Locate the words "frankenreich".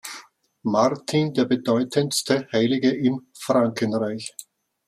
3.37-4.33